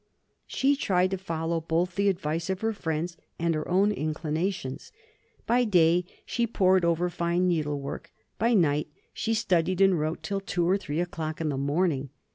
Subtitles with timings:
[0.47, 4.91] She tried to follow both the advice of her friends and her own inclinations.
[5.45, 10.67] By day she pored over fine needlework, by night she studied and wrote till two
[10.67, 12.09] or three o'clock in the morning.